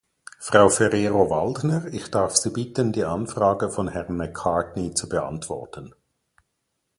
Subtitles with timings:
[0.39, 5.93] Frau Ferrero-Waldner, ich darf Sie bitten, die Anfrage von Herrn Macartney zu beantworten.